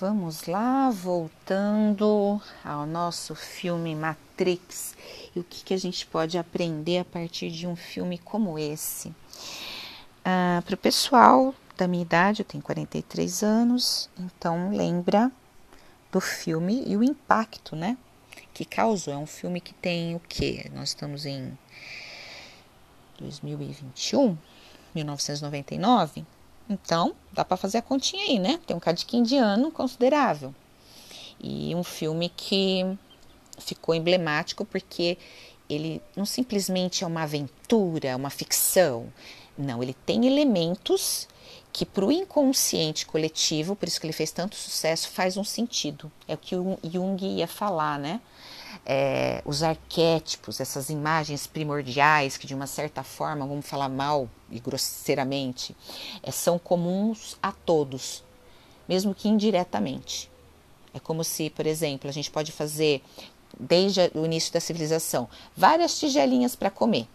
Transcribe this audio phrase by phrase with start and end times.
[0.00, 4.94] Vamos lá, voltando ao nosso filme Matrix
[5.34, 9.12] e o que, que a gente pode aprender a partir de um filme como esse.
[10.24, 15.32] Ah, Para o pessoal da minha idade, eu tenho 43 anos, então lembra
[16.12, 17.98] do filme e o impacto, né?
[18.54, 19.12] Que causou.
[19.12, 20.70] É um filme que tem o quê?
[20.72, 21.58] Nós estamos em
[23.18, 24.38] 2021,
[24.94, 26.24] 1999.
[26.68, 28.60] Então, dá para fazer a continha aí, né?
[28.66, 30.54] Tem um cadiquinho de ano considerável.
[31.40, 32.84] E um filme que
[33.58, 35.16] ficou emblemático porque
[35.68, 39.12] ele não simplesmente é uma aventura, uma ficção.
[39.56, 41.28] Não, ele tem elementos
[41.72, 46.10] que para o inconsciente coletivo, por isso que ele fez tanto sucesso, faz um sentido.
[46.26, 48.20] É o que o Jung ia falar, né?
[48.84, 54.58] É, os arquétipos, essas imagens primordiais que de uma certa forma, vamos falar mal e
[54.58, 55.76] grosseiramente,
[56.22, 58.24] é, são comuns a todos,
[58.88, 60.30] mesmo que indiretamente.
[60.94, 63.02] É como se, por exemplo, a gente pode fazer,
[63.58, 67.06] desde o início da civilização, várias tigelinhas para comer.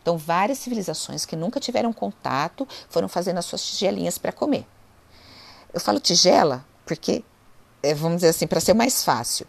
[0.00, 4.66] Então, várias civilizações que nunca tiveram contato foram fazendo as suas tigelinhas para comer.
[5.72, 7.24] Eu falo tigela porque,
[7.82, 9.46] é, vamos dizer assim, para ser mais fácil.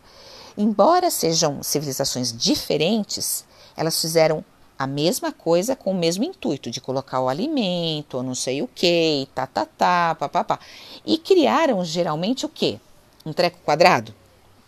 [0.57, 4.43] Embora sejam civilizações diferentes, elas fizeram
[4.77, 8.67] a mesma coisa com o mesmo intuito de colocar o alimento, ou não sei o
[8.67, 10.59] que, tá, tá, tá, papapá.
[11.05, 12.79] E criaram geralmente o que?
[13.25, 14.13] Um treco quadrado?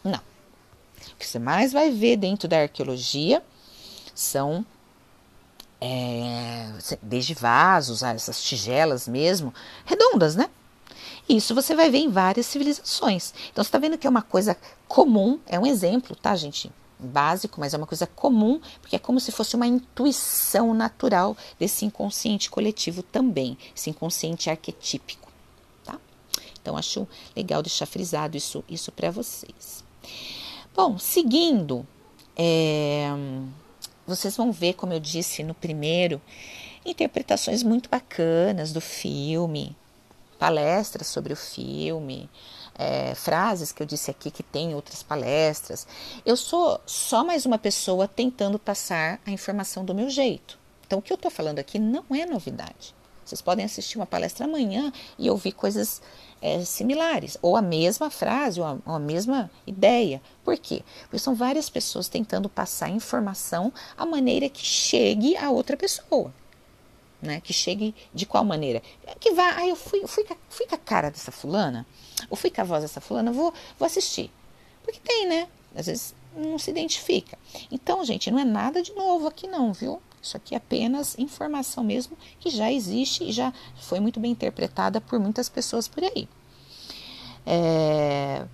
[0.03, 0.19] Não.
[1.11, 3.43] O que você mais vai ver dentro da arqueologia
[4.13, 4.65] são
[5.81, 9.53] é, desde vasos, essas tigelas mesmo,
[9.85, 10.49] redondas, né?
[11.27, 13.33] Isso você vai ver em várias civilizações.
[13.51, 14.55] Então você está vendo que é uma coisa
[14.87, 16.71] comum, é um exemplo, tá, gente?
[16.99, 21.83] Básico, mas é uma coisa comum, porque é como se fosse uma intuição natural desse
[21.83, 25.29] inconsciente coletivo também, esse inconsciente arquetípico,
[25.83, 25.99] tá?
[26.61, 29.83] Então acho legal deixar frisado isso, isso para vocês.
[30.75, 31.85] Bom, seguindo,
[32.35, 33.09] é,
[34.05, 36.21] vocês vão ver, como eu disse no primeiro,
[36.85, 39.75] interpretações muito bacanas do filme,
[40.37, 42.29] palestras sobre o filme,
[42.77, 45.87] é, frases que eu disse aqui que tem outras palestras.
[46.25, 50.59] Eu sou só mais uma pessoa tentando passar a informação do meu jeito.
[50.85, 52.93] Então, o que eu estou falando aqui não é novidade.
[53.25, 55.99] Vocês podem assistir uma palestra amanhã e ouvir coisas
[56.39, 60.21] é, similares, ou a mesma frase, ou a, ou a, mesma ideia.
[60.43, 60.83] Por quê?
[61.03, 66.31] Porque são várias pessoas tentando passar informação a maneira que chegue a outra pessoa
[67.21, 67.41] né?
[67.41, 68.81] Que chegue de qual maneira?
[69.19, 71.85] Que vá, ah, eu fui, fui, fui com a cara dessa fulana,
[72.29, 74.31] ou fui com a voz dessa fulana, vou, vou assistir.
[74.83, 75.47] Porque tem, né?
[75.75, 77.37] Às vezes não se identifica.
[77.71, 80.01] Então, gente, não é nada de novo aqui não, viu?
[80.21, 84.99] Isso aqui é apenas informação mesmo que já existe e já foi muito bem interpretada
[84.99, 86.27] por muitas pessoas por aí.
[87.45, 88.45] É...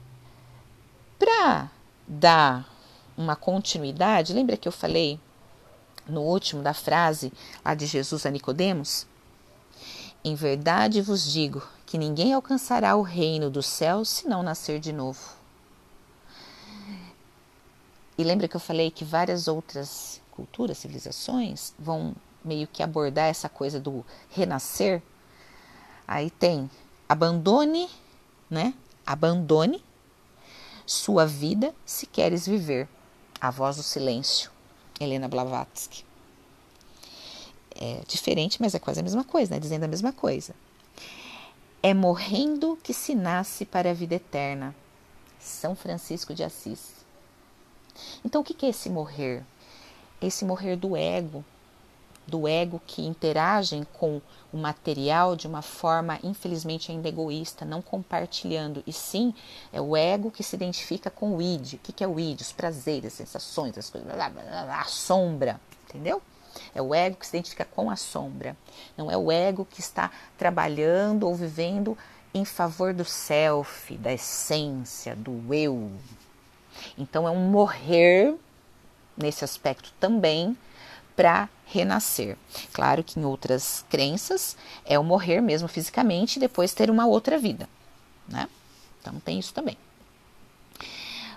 [1.17, 1.71] Para
[2.05, 2.69] dar
[3.17, 5.19] uma continuidade, lembra que eu falei
[6.07, 7.31] no último da frase
[7.63, 9.05] lá de Jesus a Nicodemos?
[10.23, 14.93] Em verdade vos digo que ninguém alcançará o reino dos céus se não nascer de
[14.93, 15.19] novo.
[18.17, 23.49] E lembra que eu falei que várias outras culturas, civilizações vão meio que abordar essa
[23.49, 25.01] coisa do renascer?
[26.07, 26.69] Aí tem
[27.09, 27.89] abandone,
[28.49, 28.73] né?
[29.05, 29.83] Abandone
[30.85, 32.87] sua vida se queres viver.
[33.39, 34.50] A voz do silêncio.
[35.03, 36.03] Helena Blavatsky.
[37.75, 39.59] É diferente, mas é quase a mesma coisa, né?
[39.59, 40.53] dizendo a mesma coisa.
[41.81, 44.75] É morrendo que se nasce para a vida eterna.
[45.39, 46.93] São Francisco de Assis.
[48.23, 49.43] Então, o que é esse morrer?
[50.21, 51.43] Esse morrer do ego,
[52.27, 54.21] do ego que interagem com
[54.53, 59.33] o material de uma forma, infelizmente, ainda egoísta, não compartilhando, e sim
[59.71, 61.73] é o ego que se identifica com o id.
[61.73, 62.41] O que é o id?
[62.41, 66.21] Os prazeres, as sensações, as coisas, blá, blá, blá, a sombra, entendeu?
[66.75, 68.55] É o ego que se identifica com a sombra.
[68.97, 71.97] Não é o ego que está trabalhando ou vivendo
[72.33, 75.91] em favor do self, da essência, do eu.
[76.97, 78.35] Então é um morrer
[79.17, 80.57] nesse aspecto também
[81.15, 82.37] para renascer.
[82.73, 87.37] Claro que em outras crenças é o morrer mesmo fisicamente e depois ter uma outra
[87.37, 87.67] vida,
[88.27, 88.47] né?
[88.99, 89.77] Então tem isso também.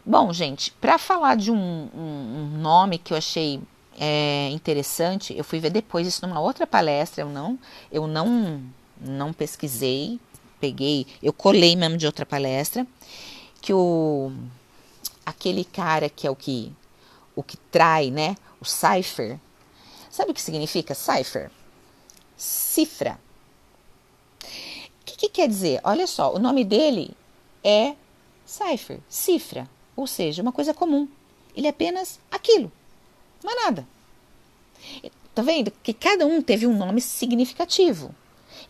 [0.04, 3.58] Bom, gente, para falar de um, um, um, nome que eu achei
[3.98, 7.22] é, interessante, eu fui ver depois isso numa outra palestra.
[7.22, 7.58] Eu não,
[7.90, 8.62] eu não,
[9.00, 10.20] não pesquisei,
[10.60, 12.86] peguei, eu colei mesmo de outra palestra
[13.62, 14.30] que o
[15.24, 16.70] aquele cara que é o que
[17.34, 18.36] o que trai, né?
[18.60, 19.38] O cipher,
[20.14, 21.50] Sabe o que significa cipher?
[22.36, 23.18] Cifra.
[24.44, 25.80] O que, que quer dizer?
[25.82, 27.10] Olha só, o nome dele
[27.64, 27.96] é
[28.46, 31.08] cipher, cifra, ou seja, uma coisa comum.
[31.56, 32.70] Ele é apenas aquilo,
[33.44, 33.88] é nada.
[35.34, 38.14] Tá vendo que cada um teve um nome significativo.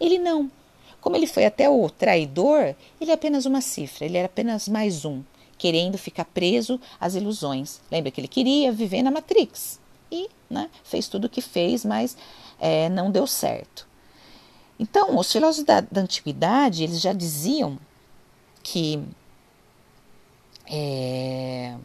[0.01, 0.51] Ele não.
[0.99, 5.05] Como ele foi até o traidor, ele é apenas uma cifra, ele era apenas mais
[5.05, 5.23] um,
[5.59, 7.83] querendo ficar preso às ilusões.
[7.93, 9.84] Lembra que ele queria viver na Matrix
[10.15, 12.17] e né, fez tudo o que fez, mas
[12.61, 13.87] é, não deu certo.
[14.79, 17.79] Então, os filósofos da, da antiguidade eles já diziam
[18.63, 19.03] que
[20.67, 21.77] é,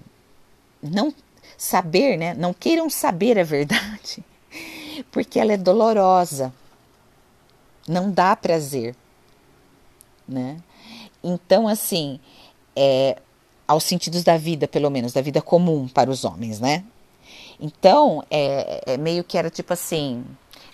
[0.81, 1.13] não
[1.57, 4.23] saber, né, não queiram saber a verdade,
[5.11, 6.53] porque ela é dolorosa,
[7.87, 8.95] não dá prazer,
[10.27, 10.61] né?
[11.23, 12.19] Então, assim,
[12.75, 13.21] é,
[13.67, 16.83] aos sentidos da vida, pelo menos, da vida comum para os homens, né?
[17.59, 20.25] Então, é, é meio que era tipo assim,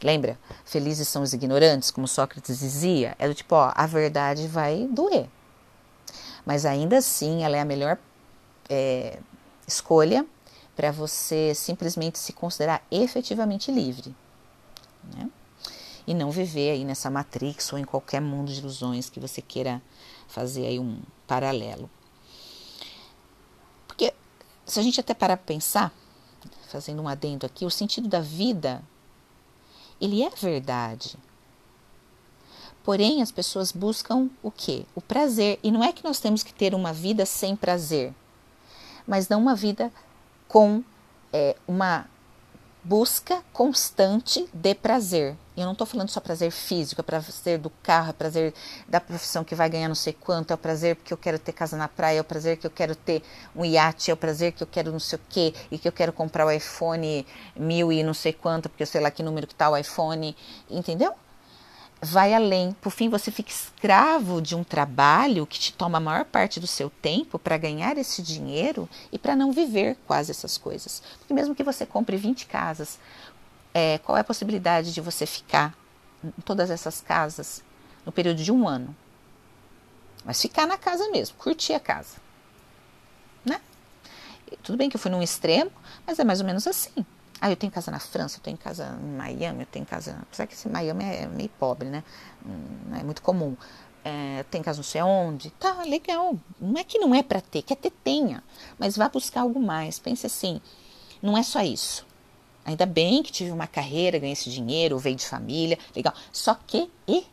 [0.04, 0.38] lembra?
[0.64, 3.16] Felizes são os ignorantes, como Sócrates dizia.
[3.20, 5.28] Do tipo, ó, a verdade vai doer.
[6.46, 7.98] Mas ainda assim, ela é a melhor
[8.70, 9.20] é,
[9.68, 10.26] escolha
[10.76, 14.16] para você simplesmente se considerar efetivamente livre.
[15.16, 15.30] Né?
[16.06, 19.82] E não viver aí nessa matrix ou em qualquer mundo de ilusões que você queira
[20.28, 21.90] fazer aí um paralelo.
[23.88, 24.14] Porque
[24.66, 25.92] se a gente até parar para pensar,
[26.76, 28.84] fazendo um adendo aqui, o sentido da vida,
[30.00, 31.18] ele é verdade.
[32.84, 34.86] Porém, as pessoas buscam o quê?
[34.94, 35.58] O prazer.
[35.64, 38.14] E não é que nós temos que ter uma vida sem prazer,
[39.08, 39.90] mas não uma vida
[40.50, 40.84] com
[41.32, 42.08] é, uma
[42.86, 45.36] busca constante de prazer.
[45.58, 48.54] Eu não estou falando só prazer físico, é prazer do carro, é prazer
[48.88, 51.52] da profissão que vai ganhar não sei quanto, é o prazer porque eu quero ter
[51.52, 53.24] casa na praia, é o prazer que eu quero ter
[53.56, 55.92] um iate, é o prazer que eu quero não sei o quê, e que eu
[55.92, 59.48] quero comprar o iPhone mil e não sei quanto, porque eu sei lá que número
[59.48, 60.36] que tá o iPhone,
[60.70, 61.16] entendeu?
[62.02, 62.74] Vai além.
[62.82, 66.68] Por fim, você fica escravo de um trabalho que te toma a maior parte do
[66.68, 71.02] seu tempo para ganhar esse dinheiro e para não viver quase essas coisas.
[71.20, 73.00] Porque mesmo que você compre 20 casas,
[73.74, 75.76] é, qual é a possibilidade de você ficar
[76.24, 77.64] em todas essas casas
[78.06, 78.96] no período de um ano?
[80.24, 82.18] Mas ficar na casa mesmo, curtir a casa.
[83.44, 83.62] Né?
[84.64, 85.72] Tudo bem que eu fui num extremo,
[86.06, 87.06] mas é mais ou menos assim.
[87.46, 90.18] Ah, eu tenho casa na França, eu tenho casa em Miami, eu tenho casa.
[90.24, 92.04] Apesar que esse Miami é meio pobre, né?
[92.44, 93.56] Hum, é muito comum.
[94.04, 95.52] É, tem casa não sei onde.
[95.52, 96.36] Tá, legal.
[96.60, 98.44] Não é que não é para ter, quer ter, tenha.
[98.80, 100.00] Mas vá buscar algo mais.
[100.00, 100.60] Pense assim:
[101.22, 102.04] não é só isso.
[102.66, 106.16] Ainda bem que tive uma carreira, ganhei esse dinheiro, veio de família, legal.
[106.32, 107.28] Só que, e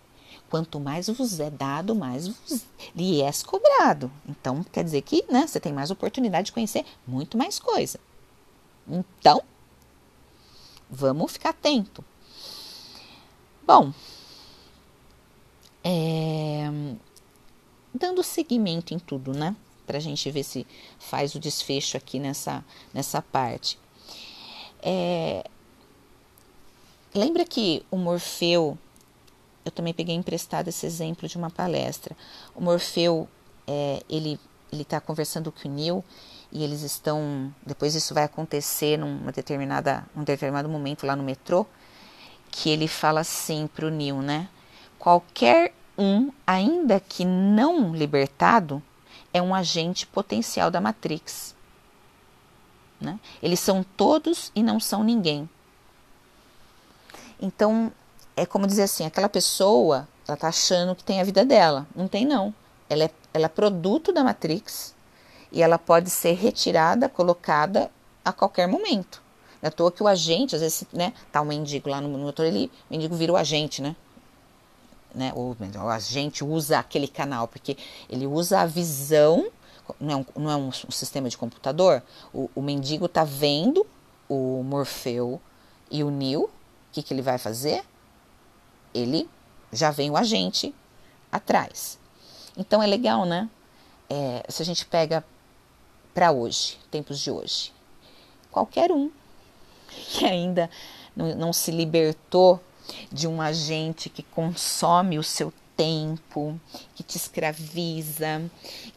[0.50, 4.12] quanto mais vos é dado, mais vos lhe é cobrado.
[4.28, 7.98] Então, quer dizer que né, você tem mais oportunidade de conhecer muito mais coisa.
[8.86, 9.42] Então,
[10.94, 12.04] Vamos ficar atento.
[13.66, 13.94] Bom,
[15.82, 16.70] é,
[17.94, 19.56] dando seguimento em tudo, né?
[19.86, 20.66] Para a gente ver se
[20.98, 22.62] faz o desfecho aqui nessa,
[22.92, 23.78] nessa parte.
[24.82, 25.48] É,
[27.14, 28.76] lembra que o Morfeu,
[29.64, 32.14] eu também peguei emprestado esse exemplo de uma palestra.
[32.54, 33.26] O Morfeu,
[33.66, 34.38] é, ele
[34.72, 36.02] ele está conversando com o Neil
[36.52, 37.52] e eles estão.
[37.66, 41.66] Depois isso vai acontecer numa determinada, num determinado momento lá no metrô,
[42.50, 44.48] que ele fala assim para o Neil, né?
[44.98, 48.82] Qualquer um, ainda que não libertado,
[49.32, 51.54] é um agente potencial da Matrix.
[53.00, 53.18] Né?
[53.42, 55.48] Eles são todos e não são ninguém.
[57.40, 57.90] Então,
[58.36, 61.86] é como dizer assim, aquela pessoa, ela tá achando que tem a vida dela.
[61.96, 62.54] Não tem não.
[62.88, 64.94] Ela é, ela é produto da Matrix
[65.52, 67.90] e ela pode ser retirada, colocada
[68.24, 69.22] a qualquer momento.
[69.60, 72.46] Não é toa que o agente, às vezes, né, tá um mendigo lá no, motor,
[72.46, 73.94] ele, o mendigo vira o agente, né?
[75.14, 75.32] né?
[75.36, 77.76] Ou o agente usa aquele canal, porque
[78.08, 79.50] ele usa a visão,
[80.00, 83.86] não é um, não é um, um sistema de computador, o, o mendigo tá vendo
[84.28, 85.40] o Morfeu
[85.90, 86.50] e o Neo, o
[86.90, 87.84] que, que ele vai fazer?
[88.94, 89.28] Ele
[89.70, 90.74] já vem o agente
[91.30, 91.98] atrás.
[92.56, 93.48] Então é legal, né?
[94.08, 95.24] É, se a gente pega
[96.14, 97.72] para hoje, tempos de hoje.
[98.50, 99.10] Qualquer um
[99.88, 100.68] que ainda
[101.16, 102.60] não, não se libertou
[103.10, 106.58] de um agente que consome o seu tempo,
[106.94, 108.42] que te escraviza,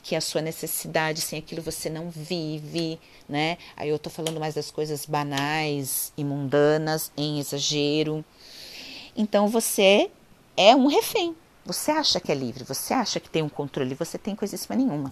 [0.03, 3.57] que a sua necessidade, sem aquilo você não vive, né?
[3.75, 8.24] Aí eu tô falando mais das coisas banais e mundanas, em exagero.
[9.15, 10.12] Então você
[10.57, 11.36] é um refém.
[11.65, 15.12] Você acha que é livre, você acha que tem um controle, você tem coisíssima nenhuma.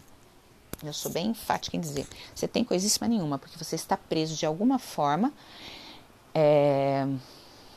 [0.83, 4.45] Eu sou bem enfática em dizer, você tem coisíssima nenhuma, porque você está preso de
[4.45, 5.31] alguma forma,
[6.33, 7.07] é,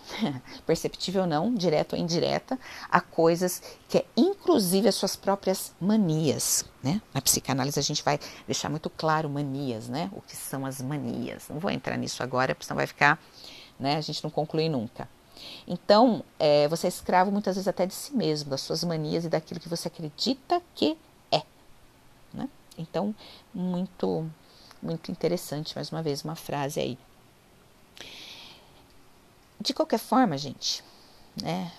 [0.66, 2.58] perceptível ou não, direta ou indireta,
[2.90, 7.00] a coisas que é inclusive as suas próprias manias, né?
[7.12, 10.10] Na psicanálise a gente vai deixar muito claro manias, né?
[10.12, 11.48] O que são as manias.
[11.48, 13.20] Não vou entrar nisso agora, porque senão vai ficar,
[13.78, 13.96] né?
[13.96, 15.08] A gente não conclui nunca.
[15.66, 19.28] Então, é, você é escravo muitas vezes até de si mesmo, das suas manias e
[19.28, 20.96] daquilo que você acredita que?
[22.78, 23.14] Então,
[23.54, 24.30] muito,
[24.82, 26.98] muito interessante, mais uma vez, uma frase aí.
[29.60, 30.84] De qualquer forma, gente,
[31.42, 31.72] né?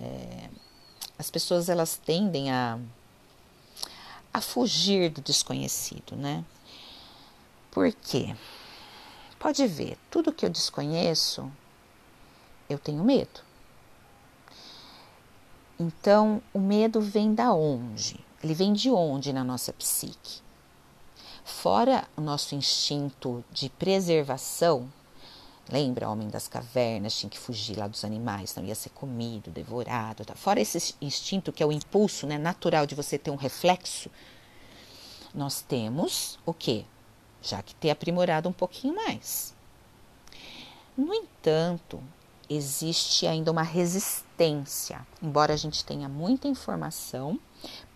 [0.00, 0.48] É,
[1.18, 2.78] as pessoas elas tendem a,
[4.32, 6.44] a fugir do desconhecido, né?
[7.70, 8.34] Por quê?
[9.38, 11.50] Pode ver, tudo que eu desconheço,
[12.68, 13.40] eu tenho medo.
[15.78, 18.18] Então, o medo vem da onde?
[18.42, 20.40] Ele vem de onde na nossa psique?
[21.44, 24.90] Fora o nosso instinto de preservação,
[25.72, 30.24] Lembra, homem das cavernas, tinha que fugir lá dos animais, não ia ser comido, devorado.
[30.24, 30.34] Tá?
[30.34, 34.10] Fora esse instinto que é o impulso né, natural de você ter um reflexo,
[35.32, 36.84] nós temos o quê?
[37.40, 39.54] Já que ter aprimorado um pouquinho mais.
[40.96, 42.02] No entanto,
[42.48, 45.06] existe ainda uma resistência.
[45.22, 47.38] Embora a gente tenha muita informação,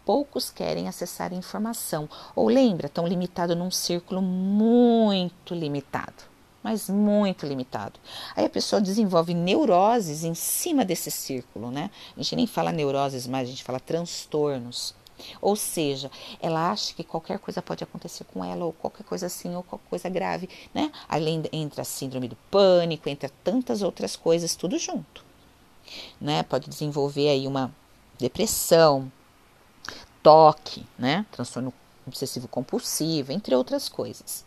[0.04, 2.08] poucos querem acessar a informação.
[2.34, 6.34] Ou lembra, estão limitados num círculo muito limitado
[6.64, 8.00] mas muito limitado.
[8.34, 11.90] Aí a pessoa desenvolve neuroses em cima desse círculo, né?
[12.16, 14.94] A gente nem fala neuroses mais, a gente fala transtornos.
[15.42, 19.54] Ou seja, ela acha que qualquer coisa pode acontecer com ela, ou qualquer coisa assim,
[19.54, 20.90] ou qualquer coisa grave, né?
[21.06, 25.22] Além entra a síndrome do pânico, entra tantas outras coisas, tudo junto.
[26.18, 26.42] Né?
[26.44, 27.70] Pode desenvolver aí uma
[28.18, 29.12] depressão,
[30.24, 31.26] toque, né?
[31.30, 31.72] Transtorno
[32.06, 34.44] obsessivo compulsivo, entre outras coisas.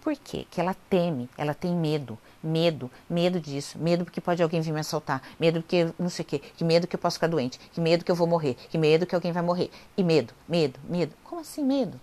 [0.00, 0.46] Por quê?
[0.50, 4.80] Que ela teme, ela tem medo, medo, medo disso, medo porque pode alguém vir me
[4.80, 7.80] assaltar, medo porque não sei o quê, que medo que eu posso ficar doente, que
[7.80, 9.70] medo que eu vou morrer, que medo que alguém vai morrer.
[9.96, 11.14] E medo, medo, medo.
[11.22, 12.00] Como assim medo?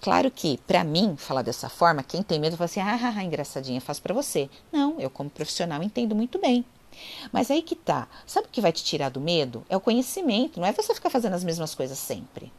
[0.00, 3.24] Claro que, para mim, falar dessa forma, quem tem medo fala assim, ah, ah, ah
[3.24, 4.50] engraçadinha, faço para você.
[4.70, 6.64] Não, eu como profissional entendo muito bem.
[7.32, 8.08] Mas aí que tá.
[8.26, 9.64] Sabe o que vai te tirar do medo?
[9.68, 12.52] É o conhecimento, não é você ficar fazendo as mesmas coisas sempre.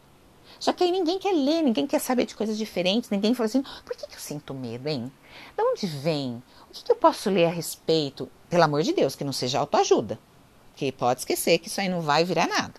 [0.60, 3.62] Só que aí ninguém quer ler, ninguém quer saber de coisas diferentes, ninguém fala assim,
[3.62, 5.12] por que, que eu sinto medo, hein?
[5.56, 6.42] De onde vem?
[6.70, 8.30] O que, que eu posso ler a respeito?
[8.50, 10.18] Pelo amor de Deus, que não seja autoajuda.
[10.76, 12.74] Que pode esquecer que isso aí não vai virar nada.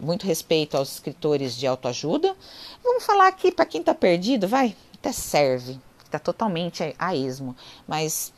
[0.00, 2.36] Muito respeito aos escritores de autoajuda.
[2.82, 5.80] Vamos falar aqui para quem está perdido, vai, até serve.
[6.04, 7.56] Está totalmente a esmo.
[7.86, 8.33] Mas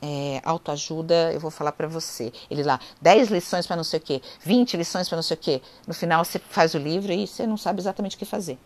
[0.00, 2.32] é, autoajuda, eu vou falar para você.
[2.50, 5.40] Ele lá, 10 lições para não sei o quê, 20 lições para não sei o
[5.40, 5.62] quê.
[5.86, 8.58] No final você faz o livro e você não sabe exatamente o que fazer.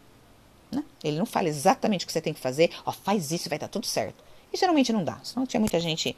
[0.71, 0.85] Né?
[1.03, 3.69] Ele não fala exatamente o que você tem que fazer, ó, faz isso vai dar
[3.69, 4.23] tudo certo.
[4.53, 6.17] E geralmente não dá, senão tinha muita gente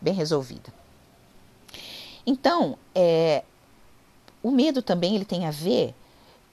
[0.00, 0.72] bem resolvida.
[2.26, 3.44] Então, é,
[4.42, 5.94] o medo também ele tem a ver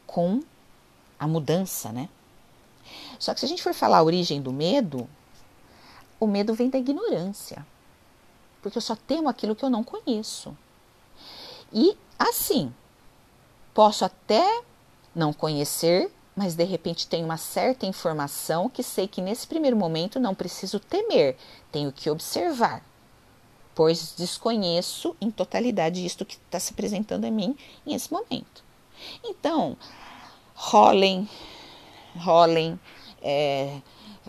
[0.06, 0.42] com
[1.20, 2.10] a mudança, né?
[3.18, 5.10] Só que se a gente for falar a origem do medo,
[6.20, 7.66] o medo vem da ignorância
[8.66, 10.58] porque eu só temo aquilo que eu não conheço.
[11.72, 12.74] E assim,
[13.76, 14.64] posso até
[15.14, 20.20] não conhecer, mas de repente tenho uma certa informação que sei que nesse primeiro momento
[20.20, 21.38] não preciso temer,
[21.72, 22.84] tenho que observar,
[23.76, 27.56] pois desconheço em totalidade isto que está se apresentando a mim
[27.86, 28.64] nesse momento.
[29.24, 29.78] Então,
[30.56, 31.30] rolem,
[32.16, 32.80] rolem,
[33.22, 33.80] é,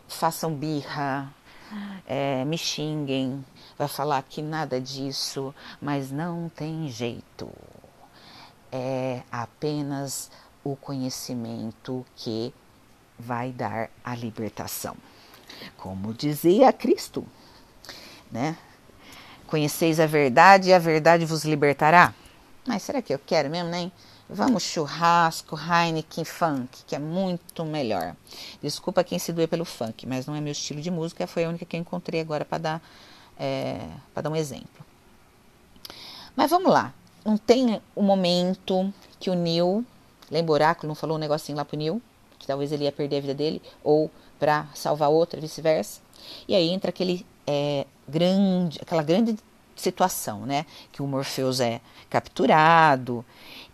[0.07, 1.35] façam birra,
[2.07, 3.43] é, me xinguem,
[3.78, 7.50] vai falar que nada disso, mas não tem jeito.
[8.73, 10.30] É apenas
[10.64, 12.52] o conhecimento que
[13.18, 14.97] vai dar a libertação.
[15.76, 17.26] Como dizia Cristo,
[18.30, 18.56] né?
[19.47, 22.12] Conheceis a verdade e a verdade vos libertará.
[22.66, 23.92] Mas será que eu quero mesmo, né?
[24.28, 28.16] Vamos churrasco, Heineken, funk, que é muito melhor.
[28.61, 31.49] Desculpa quem se doer pelo funk, mas não é meu estilo de música, foi a
[31.49, 32.83] única que eu encontrei agora para dar
[33.38, 34.85] é, para dar um exemplo.
[36.35, 36.93] Mas vamos lá.
[37.25, 39.85] Não tem o um momento que o Neil,
[40.31, 42.00] lembra o oráculo, não falou um negocinho lá pro Neil,
[42.38, 46.00] que talvez ele ia perder a vida dele, ou para salvar outra, vice-versa.
[46.47, 49.37] E aí entra aquele é, grande, aquela grande
[49.75, 50.66] situação, né?
[50.93, 53.25] Que o Morpheus é capturado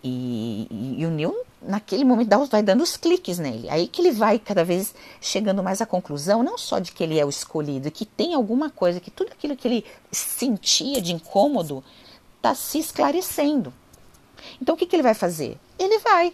[0.03, 3.69] e, e, e o Neil naquele momento vai dando os cliques nele.
[3.71, 7.19] Aí que ele vai cada vez chegando mais à conclusão, não só de que ele
[7.19, 11.85] é o escolhido, que tem alguma coisa, que tudo aquilo que ele sentia de incômodo
[12.37, 13.73] está se esclarecendo.
[14.61, 15.59] Então o que, que ele vai fazer?
[15.79, 16.33] Ele vai.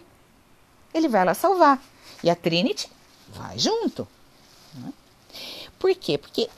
[0.93, 1.81] Ele vai lá salvar.
[2.23, 2.89] E a Trinity
[3.29, 4.07] vai junto.
[4.73, 4.91] Né?
[5.77, 6.17] Por quê?
[6.17, 6.49] Porque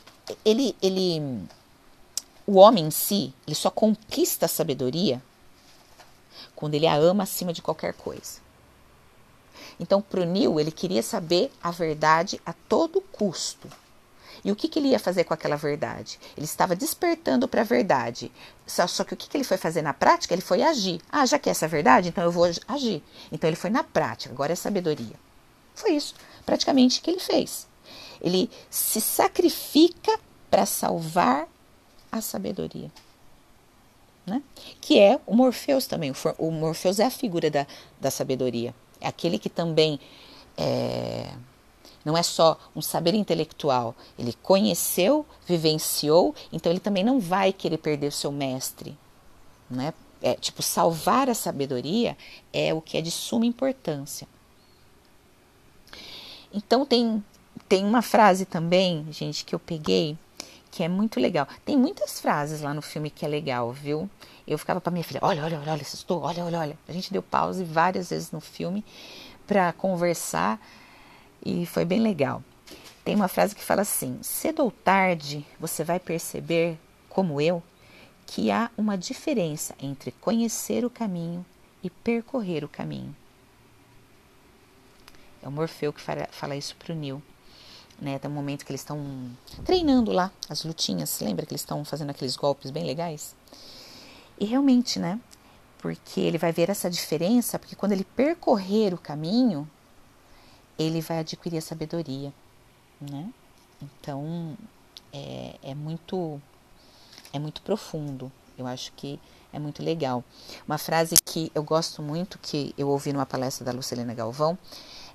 [0.46, 1.22] ele, ele,
[2.48, 5.22] o homem em si, ele só conquista a sabedoria
[6.56, 8.40] quando ele a ama acima de qualquer coisa.
[9.82, 13.68] Então, para o Neil, ele queria saber a verdade a todo custo.
[14.46, 16.20] E o que, que ele ia fazer com aquela verdade?
[16.38, 18.32] Ele estava despertando para a verdade.
[18.66, 20.36] Só, só, que o que, que ele foi fazer na prática?
[20.36, 21.02] Ele foi agir.
[21.12, 23.04] Ah, já que é essa verdade, então eu vou agir.
[23.32, 25.16] Então ele foi na prática, agora é sabedoria.
[25.74, 26.14] Foi isso,
[26.46, 27.68] praticamente, que ele fez.
[28.22, 30.20] Ele se sacrifica
[30.50, 31.48] para salvar
[32.12, 32.92] a sabedoria.
[34.28, 34.44] Né?
[34.80, 36.14] Que é o Morpheus também.
[36.38, 37.66] O Morpheus é a figura da,
[38.00, 38.76] da sabedoria.
[39.02, 40.00] É aquele que também
[40.56, 41.34] é,
[42.04, 47.78] não é só um saber intelectual, ele conheceu, vivenciou, então ele também não vai querer
[47.78, 48.98] perder o seu mestre.
[49.70, 49.94] Né?
[50.22, 52.18] É, tipo, salvar a sabedoria
[52.54, 54.28] é o que é de suma importância.
[56.54, 57.24] Então tem,
[57.68, 60.18] tem uma frase também, gente, que eu peguei,
[60.70, 61.48] que é muito legal.
[61.66, 64.10] Tem muitas frases lá no filme que é legal, viu?
[64.52, 66.80] Eu ficava para minha filha, olha, olha, olha, olha, estou, olha, olha, olha.
[66.86, 68.84] A gente deu pause várias vezes no filme
[69.48, 70.60] para conversar
[71.46, 72.44] e foi bem legal.
[73.06, 76.78] Tem uma frase que fala assim: cedo ou tarde você vai perceber,
[77.08, 77.64] como eu,
[78.28, 81.46] que há uma diferença entre conhecer o caminho
[81.82, 83.16] e percorrer o caminho.
[85.42, 87.22] É o Morfeu que fala isso para o Neil.
[88.00, 89.00] Né, até o momento que eles estão
[89.64, 91.22] treinando lá as lutinhas.
[91.22, 93.36] Lembra que eles estão fazendo aqueles golpes bem legais?
[94.42, 95.20] E realmente, né?
[95.78, 99.70] Porque ele vai ver essa diferença, porque quando ele percorrer o caminho,
[100.80, 102.34] ele vai adquirir a sabedoria,
[103.00, 103.32] né?
[103.80, 104.58] Então
[105.14, 106.42] é, é muito
[107.32, 108.32] é muito profundo.
[108.58, 109.20] Eu acho que
[109.54, 110.24] é muito legal.
[110.68, 114.58] Uma frase que eu gosto muito, que eu ouvi numa palestra da Lucilena Galvão,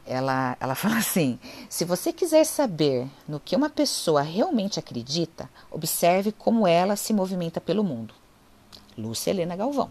[0.07, 1.37] ela, ela fala assim:
[1.69, 7.61] se você quiser saber no que uma pessoa realmente acredita, observe como ela se movimenta
[7.61, 8.15] pelo mundo.
[8.97, 9.91] Lúcia Helena Galvão.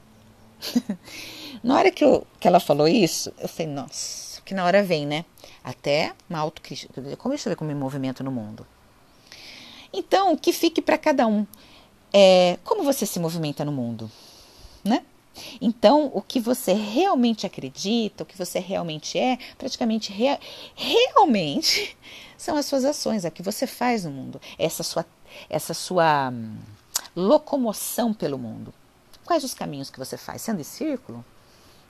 [1.63, 5.05] na hora que, eu, que ela falou isso, eu falei, nossa, que na hora vem,
[5.05, 5.25] né?
[5.63, 6.93] Até uma autocrítica.
[7.17, 8.65] Como eu ver como me movimento no mundo.
[9.91, 11.45] Então, que fique para cada um.
[12.13, 14.09] É, como você se movimenta no mundo,
[14.83, 15.03] né?
[15.59, 20.39] Então, o que você realmente acredita, o que você realmente é, praticamente rea,
[20.75, 21.97] realmente
[22.37, 25.05] são as suas ações, é o que você faz no mundo, essa sua,
[25.49, 26.57] essa sua hum,
[27.15, 28.73] locomoção pelo mundo.
[29.25, 30.47] Quais os caminhos que você faz?
[30.47, 31.25] Anda em círculo?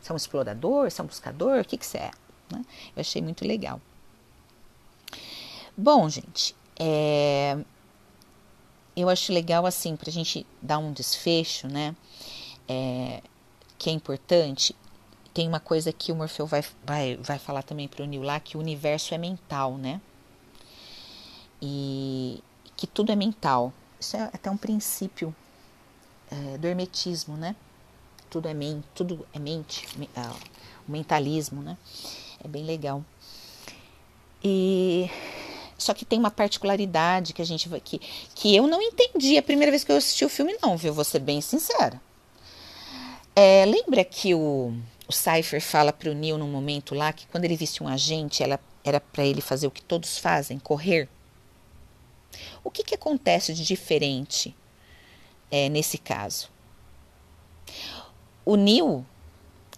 [0.02, 0.90] Você é um explorador?
[0.90, 1.60] Você é um buscador?
[1.60, 2.12] O que, que você é?
[2.50, 2.64] Né?
[2.96, 3.82] Eu achei muito legal.
[5.76, 7.58] Bom, gente, é,
[8.96, 11.96] eu acho legal assim para a gente dar um desfecho, né?
[12.68, 13.22] É,
[13.78, 14.76] que é importante.
[15.34, 18.40] Tem uma coisa que o Morfeu vai, vai, vai falar também para o Neil lá,
[18.40, 20.00] que o universo é mental, né?
[21.62, 22.42] E
[22.78, 23.74] que tudo é mental.
[24.00, 25.36] Isso é até um princípio
[26.32, 27.56] é, do hermetismo, né?
[28.30, 30.36] Tudo é mente, tudo é mente, uh,
[30.88, 31.78] o mentalismo, né?
[32.44, 33.04] É bem legal.
[34.44, 35.10] E
[35.78, 38.00] só que tem uma particularidade que a gente vai que,
[38.34, 40.94] que eu não entendi a primeira vez que eu assisti o filme, não, viu?
[40.94, 42.02] Vou ser bem sincera.
[43.36, 44.74] É, lembra que o,
[45.08, 48.42] o Cypher fala para o Neil num momento lá que quando ele visse um agente,
[48.42, 51.10] ela, era para ele fazer o que todos fazem, correr?
[52.64, 54.56] O que, que acontece de diferente
[55.56, 56.50] é, nesse caso.
[58.44, 59.06] O Neil,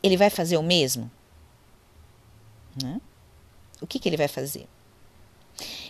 [0.01, 1.11] ele vai fazer o mesmo?
[2.81, 2.99] Né?
[3.79, 4.67] O que, que ele vai fazer?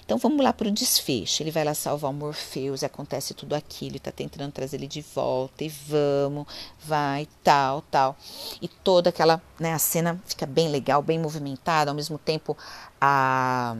[0.04, 1.42] Então vamos lá para o desfecho.
[1.42, 5.64] Ele vai lá salvar o Morpheus, acontece tudo aquilo, está tentando trazer ele de volta,
[5.64, 6.46] e vamos,
[6.84, 8.18] vai, tal, tal.
[8.62, 12.58] E toda aquela, né, a cena fica bem legal, bem movimentada, ao mesmo tempo
[13.00, 13.74] a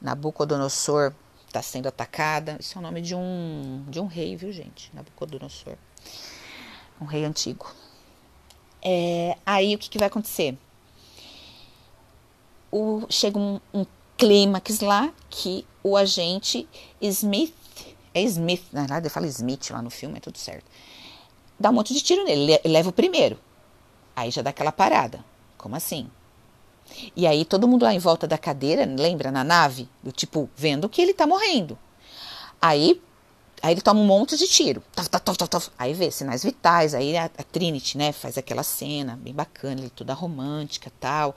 [0.00, 1.14] Nabucodonosor
[1.54, 2.56] está sendo atacada.
[2.58, 4.90] Isso é o nome de um, de um rei, viu, gente?
[4.92, 5.76] Nabucodonosor.
[7.00, 7.72] Um rei antigo.
[8.82, 10.58] É, aí o que, que vai acontecer?
[12.70, 13.86] O, chega um, um
[14.18, 16.68] clímax lá que o agente
[17.00, 17.54] Smith,
[18.12, 20.66] é Smith, na verdade eu falo Smith lá no filme, é tudo certo.
[21.58, 23.38] Dá um monte de tiro nele, ele leva o primeiro.
[24.16, 25.24] Aí já dá aquela parada.
[25.56, 26.10] Como assim?
[27.16, 30.88] E aí todo mundo lá em volta da cadeira, lembra, na nave, do tipo, vendo
[30.88, 31.78] que ele tá morrendo.
[32.60, 33.00] Aí,
[33.62, 34.82] aí ele toma um monte de tiro.
[35.78, 39.90] Aí vê sinais vitais, aí a, a, Trinity, né, faz aquela cena bem bacana, ele
[39.90, 41.34] toda romântica tal.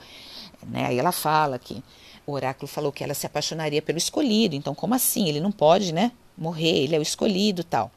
[0.66, 0.86] Né?
[0.86, 1.82] Aí ela fala que
[2.26, 4.54] o oráculo falou que ela se apaixonaria pelo escolhido.
[4.54, 5.28] Então, como assim?
[5.28, 7.90] Ele não pode, né, morrer, ele é o escolhido tal.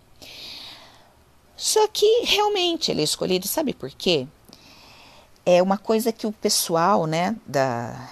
[1.55, 4.27] Só que realmente ele é escolhido, sabe por quê?
[5.45, 8.09] É uma coisa que o pessoal né, da,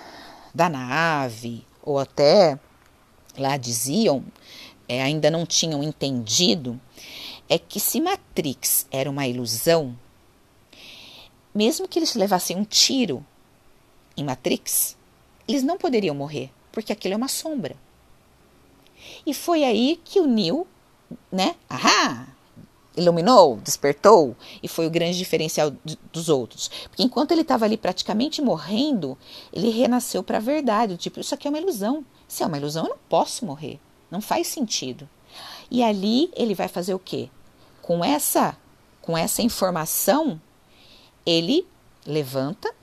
[0.54, 2.60] da nave, ou até
[3.38, 4.24] lá diziam,
[4.88, 6.80] é, ainda não tinham entendido,
[7.48, 9.98] é que se Matrix era uma ilusão,
[11.54, 13.26] mesmo que eles levassem um tiro
[14.16, 14.98] em Matrix,
[15.48, 17.76] eles não poderiam morrer, porque aquilo é uma sombra.
[19.26, 20.68] E foi aí que o Neo,
[21.32, 21.56] né?
[21.70, 22.28] Ahá!
[23.00, 25.72] Iluminou, despertou e foi o grande diferencial
[26.12, 26.70] dos outros.
[26.90, 29.18] Porque enquanto ele estava ali praticamente morrendo,
[29.54, 30.98] ele renasceu para a verdade.
[30.98, 32.06] Tipo, isso aqui é uma ilusão.
[32.28, 33.80] Se é uma ilusão, eu não posso morrer.
[34.12, 35.08] Não faz sentido.
[35.72, 37.30] E ali ele vai fazer o quê?
[37.82, 38.58] Com essa,
[39.02, 40.40] com essa informação,
[41.26, 41.66] ele
[42.06, 42.74] levanta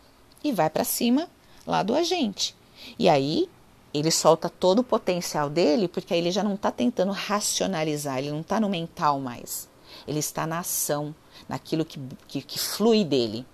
[0.42, 1.28] e vai para cima
[1.66, 2.54] lá do agente.
[2.98, 3.48] E aí
[3.92, 8.30] ele solta todo o potencial dele, porque aí ele já não está tentando racionalizar, ele
[8.30, 9.68] não está no mental mais.
[10.06, 11.14] Ele está na ação,
[11.48, 13.46] naquilo que, que, que flui dele,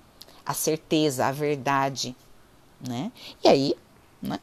[0.44, 2.14] a certeza, a verdade.
[2.86, 3.12] Né?
[3.42, 3.74] E aí,
[4.20, 4.38] né,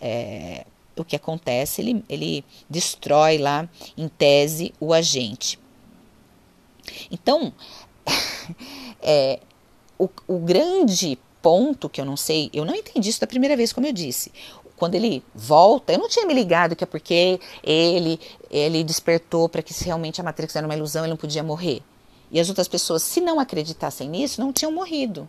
[0.00, 0.66] é,
[0.96, 1.80] o que acontece?
[1.80, 5.58] Ele, ele destrói lá, em tese, o agente.
[7.10, 7.52] Então,
[9.00, 9.40] é,
[9.98, 13.72] o, o grande ponto que eu não sei, eu não entendi isso da primeira vez,
[13.72, 14.32] como eu disse.
[14.78, 19.62] Quando ele volta, eu não tinha me ligado que é porque ele ele despertou para
[19.62, 21.82] que se realmente a Matrix era uma ilusão, ele não podia morrer.
[22.30, 25.28] E as outras pessoas, se não acreditassem nisso, não tinham morrido.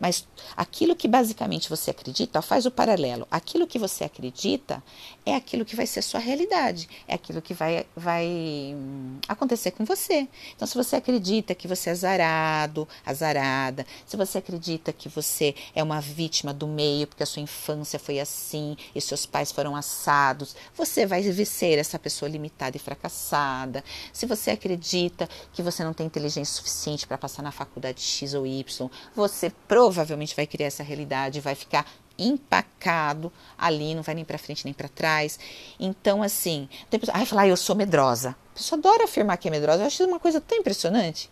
[0.00, 3.26] Mas aquilo que basicamente você acredita, ó, faz o paralelo.
[3.30, 4.82] Aquilo que você acredita
[5.24, 9.84] é aquilo que vai ser sua realidade, é aquilo que vai, vai hum, acontecer com
[9.84, 10.28] você.
[10.54, 15.82] Então, se você acredita que você é azarado, azarada, se você acredita que você é
[15.82, 20.54] uma vítima do meio, porque a sua infância foi assim e seus pais foram assados,
[20.74, 23.82] você vai ser essa pessoa limitada e fracassada.
[24.12, 28.46] Se você acredita que você não tem inteligência suficiente para passar na faculdade X ou
[28.46, 31.84] Y, você provavelmente vai criar essa realidade, vai ficar
[32.18, 35.38] empacado ali, não vai nem para frente nem para trás.
[35.78, 38.30] Então, assim, tem pessoa, ai, falar, eu sou medrosa.
[38.30, 39.82] A pessoa adora afirmar que é medrosa.
[39.82, 41.30] Eu acho isso uma coisa tão impressionante.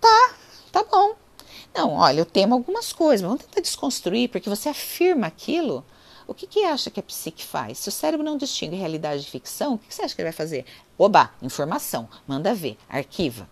[0.00, 0.34] Tá,
[0.70, 1.16] tá bom.
[1.74, 5.84] Não, olha, eu temo algumas coisas, mas vamos tentar desconstruir, porque você afirma aquilo.
[6.28, 7.80] O que, que acha que a psique faz?
[7.80, 10.30] Se o cérebro não distingue realidade de ficção, o que, que você acha que ele
[10.30, 10.64] vai fazer?
[10.96, 13.50] Oba, informação, manda ver, arquiva.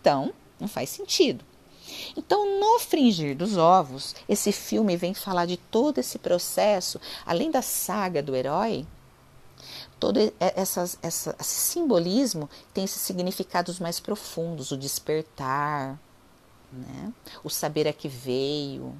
[0.00, 1.44] Então, não faz sentido.
[2.16, 7.62] Então, no fringir dos ovos, esse filme vem falar de todo esse processo, além da
[7.62, 8.86] saga do herói,
[9.98, 15.98] todo essas, essa, esse simbolismo tem esses significados mais profundos, o despertar,
[16.72, 17.12] né?
[17.42, 18.94] o saber a que veio,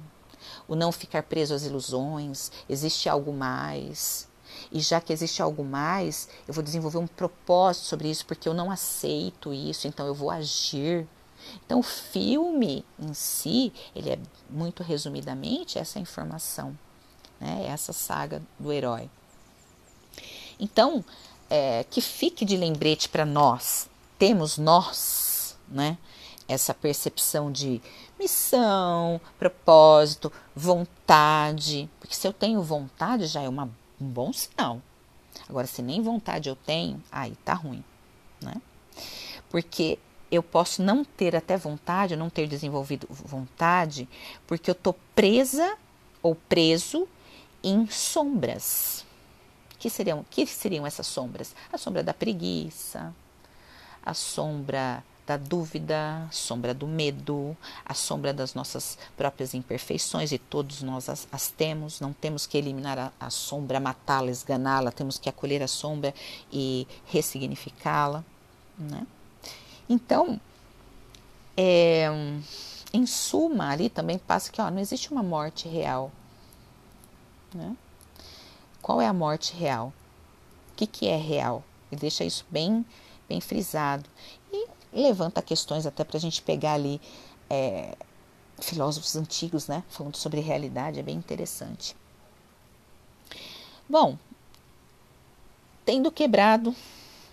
[0.67, 4.27] o não ficar preso às ilusões, existe algo mais.
[4.71, 8.53] E já que existe algo mais, eu vou desenvolver um propósito sobre isso, porque eu
[8.53, 11.07] não aceito isso, então eu vou agir
[11.65, 16.77] então, o filme em si, ele é muito resumidamente essa informação,
[17.39, 17.65] né?
[17.67, 19.09] essa saga do herói.
[20.59, 21.03] Então,
[21.49, 25.97] é, que fique de lembrete para nós, temos nós, né?
[26.47, 27.81] Essa percepção de
[28.17, 31.89] missão, propósito, vontade.
[31.99, 34.81] Porque se eu tenho vontade, já é uma, um bom sinal.
[35.47, 37.83] Agora, se nem vontade eu tenho, aí tá ruim,
[38.41, 38.55] né?
[39.49, 39.99] Porque
[40.31, 44.07] eu posso não ter até vontade, não ter desenvolvido vontade,
[44.45, 45.77] porque eu estou presa
[46.21, 47.07] ou preso
[47.63, 49.05] em sombras.
[49.79, 51.55] Que seriam, que seriam essas sombras?
[51.71, 53.13] A sombra da preguiça,
[54.03, 60.37] a sombra da dúvida, a sombra do medo, a sombra das nossas próprias imperfeições, e
[60.37, 61.99] todos nós as, as temos.
[61.99, 66.13] Não temos que eliminar a, a sombra, matá-la, esganá-la, temos que acolher a sombra
[66.51, 68.23] e ressignificá-la.
[68.77, 69.05] Né?
[69.89, 70.39] Então,
[71.55, 72.07] é,
[72.93, 76.11] em suma, ali também passa que ó, não existe uma morte real.
[77.53, 77.75] Né?
[78.81, 79.93] Qual é a morte real?
[80.71, 81.63] O que, que é real?
[81.91, 82.85] Ele deixa isso bem,
[83.27, 84.07] bem frisado.
[84.51, 87.01] E levanta questões até para a gente pegar ali
[87.49, 87.95] é,
[88.59, 89.83] filósofos antigos, né?
[89.89, 91.95] Falando sobre realidade, é bem interessante.
[93.89, 94.17] Bom,
[95.85, 96.75] tendo quebrado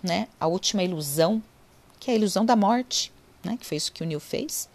[0.01, 1.43] né, a última ilusão
[2.05, 3.11] que é a ilusão da morte,
[3.43, 3.57] né?
[3.59, 4.69] que foi isso que o Neil fez,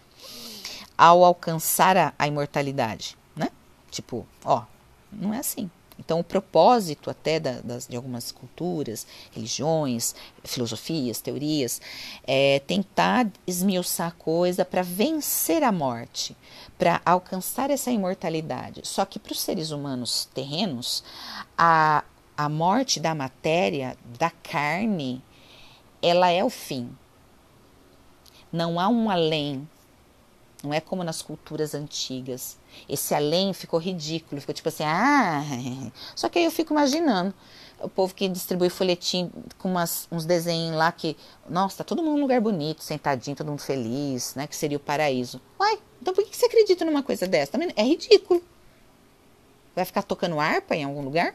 [0.97, 3.17] ao alcançar a, a imortalidade.
[3.33, 3.47] Né?
[3.89, 4.63] Tipo, ó,
[5.09, 5.71] não é assim.
[5.97, 10.13] Então, o propósito até da, das, de algumas culturas, religiões,
[10.43, 11.79] filosofias, teorias,
[12.27, 16.35] é tentar esmiuçar a coisa para vencer a morte,
[16.77, 18.81] para alcançar essa imortalidade.
[18.83, 21.01] Só que para os seres humanos terrenos,
[21.57, 22.03] a,
[22.35, 25.23] a morte da matéria, da carne,
[26.01, 26.93] ela é o fim.
[28.51, 29.67] Não há um além.
[30.63, 32.57] Não é como nas culturas antigas.
[32.87, 35.41] Esse além ficou ridículo, ficou tipo assim, ah.
[36.15, 37.33] Só que aí eu fico imaginando
[37.79, 41.17] o povo que distribui folhetim com umas, uns desenhos lá que,
[41.49, 44.45] nossa, tá todo mundo num lugar bonito, sentadinho, todo mundo feliz, né?
[44.45, 45.41] Que seria o paraíso.
[45.59, 47.57] Uai, então por que você acredita numa coisa dessa?
[47.75, 48.43] É ridículo.
[49.75, 51.33] Vai ficar tocando harpa em algum lugar?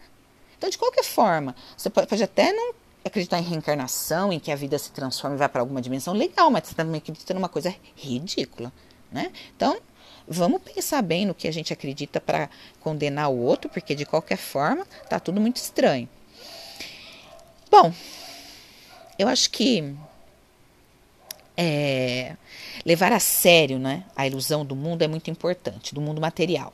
[0.56, 2.74] Então, de qualquer forma, você pode até não
[3.08, 6.50] acreditar em reencarnação, em que a vida se transforma e vai para alguma dimensão, legal,
[6.50, 8.72] mas você também acredita numa coisa ridícula,
[9.10, 9.30] né?
[9.54, 9.78] Então,
[10.26, 14.38] vamos pensar bem no que a gente acredita para condenar o outro, porque de qualquer
[14.38, 16.08] forma tá tudo muito estranho.
[17.70, 17.92] Bom,
[19.18, 19.94] eu acho que
[21.56, 22.36] é,
[22.84, 26.72] levar a sério né, a ilusão do mundo é muito importante, do mundo material.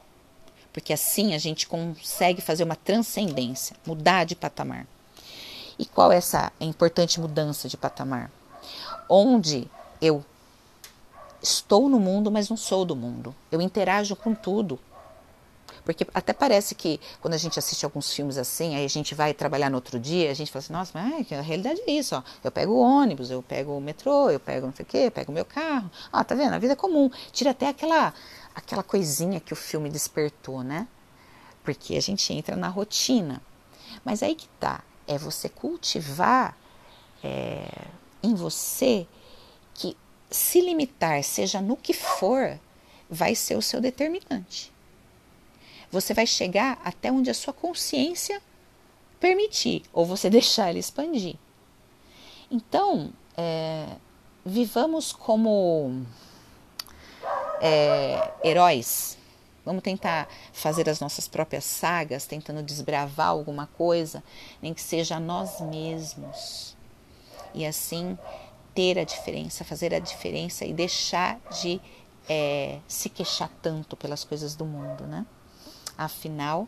[0.73, 4.87] Porque assim a gente consegue fazer uma transcendência, mudar de patamar.
[5.83, 8.31] E qual é essa importante mudança de patamar?
[9.09, 9.69] Onde
[10.01, 10.25] eu
[11.43, 13.35] estou no mundo, mas não sou do mundo.
[13.51, 14.79] Eu interajo com tudo.
[15.85, 19.35] Porque até parece que quando a gente assiste alguns filmes assim, aí a gente vai
[19.35, 22.23] trabalhar no outro dia, a gente fala assim, nossa, mas a realidade é isso, ó.
[22.45, 25.11] Eu pego o ônibus, eu pego o metrô, eu pego não sei o quê, eu
[25.11, 25.91] pego o meu carro.
[26.13, 26.55] Ah, tá vendo?
[26.55, 27.11] A vida é comum.
[27.33, 28.15] Tira até aquela,
[28.55, 30.87] aquela coisinha que o filme despertou, né?
[31.65, 33.43] Porque a gente entra na rotina.
[34.05, 36.57] Mas aí que tá é você cultivar
[37.23, 37.67] é,
[38.23, 39.07] em você
[39.75, 39.97] que
[40.31, 42.59] se limitar, seja no que for,
[43.09, 44.73] vai ser o seu determinante.
[45.91, 48.41] Você vai chegar até onde a sua consciência
[49.21, 51.37] permitir, ou você deixar ela expandir.
[52.51, 53.87] Então, é,
[54.45, 56.05] vivamos como
[57.61, 59.17] é, heróis
[59.65, 64.23] Vamos tentar fazer as nossas próprias sagas, tentando desbravar alguma coisa,
[64.61, 66.77] nem que seja nós mesmos.
[67.55, 68.19] E assim
[68.75, 71.81] ter a diferença, fazer a diferença e deixar de
[72.29, 75.27] é, se queixar tanto pelas coisas do mundo, né?
[75.97, 76.67] Afinal,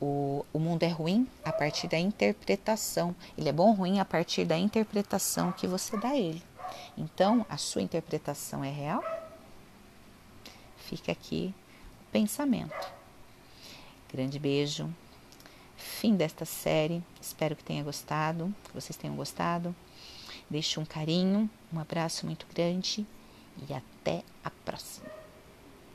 [0.00, 3.14] o, o mundo é ruim a partir da interpretação.
[3.36, 6.42] Ele é bom ou ruim a partir da interpretação que você dá a ele.
[6.96, 9.02] Então, a sua interpretação é real?
[10.76, 11.54] Fica aqui
[12.14, 12.92] pensamento.
[14.12, 14.88] Grande beijo.
[15.76, 17.02] Fim desta série.
[17.20, 19.74] Espero que tenha gostado, que vocês tenham gostado.
[20.48, 23.04] Deixe um carinho, um abraço muito grande
[23.68, 25.23] e até a próxima.